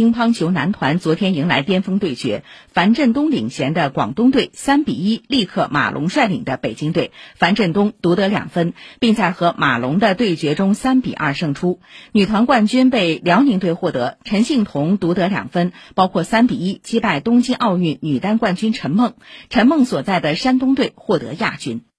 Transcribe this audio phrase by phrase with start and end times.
[0.00, 7.12] 乒乓球男团昨天迎来巅峰对决樊振东领衔的广东队三比一力克马龙率领的北京队。
[7.34, 11.80] 樊振东独得两分并在和马龙的对决中三比二胜出。
[12.12, 19.12] 女团冠军被辽宁队获得陈幸同独得两分包括三比一击败东京奥运女单冠军陈梦
[19.50, 21.89] 陈梦所在的山东队获得亚军。